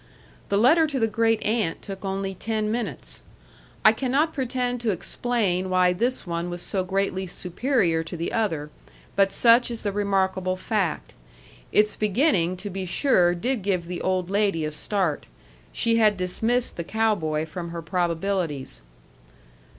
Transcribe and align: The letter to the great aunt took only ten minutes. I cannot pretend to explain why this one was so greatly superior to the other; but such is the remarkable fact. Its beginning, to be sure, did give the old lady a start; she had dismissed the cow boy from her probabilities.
The 0.49 0.57
letter 0.57 0.87
to 0.87 0.99
the 0.99 1.07
great 1.07 1.43
aunt 1.43 1.83
took 1.83 2.03
only 2.03 2.33
ten 2.33 2.71
minutes. 2.71 3.21
I 3.85 3.91
cannot 3.93 4.33
pretend 4.33 4.81
to 4.81 4.89
explain 4.89 5.69
why 5.69 5.93
this 5.93 6.25
one 6.25 6.49
was 6.49 6.63
so 6.63 6.83
greatly 6.83 7.27
superior 7.27 8.03
to 8.05 8.17
the 8.17 8.33
other; 8.33 8.71
but 9.15 9.31
such 9.31 9.69
is 9.69 9.83
the 9.83 9.91
remarkable 9.91 10.57
fact. 10.57 11.13
Its 11.71 11.95
beginning, 11.95 12.57
to 12.57 12.71
be 12.71 12.87
sure, 12.87 13.35
did 13.35 13.61
give 13.61 13.85
the 13.85 14.01
old 14.01 14.31
lady 14.31 14.65
a 14.65 14.71
start; 14.71 15.27
she 15.71 15.97
had 15.97 16.17
dismissed 16.17 16.77
the 16.77 16.83
cow 16.83 17.13
boy 17.13 17.45
from 17.45 17.69
her 17.69 17.83
probabilities. 17.83 18.81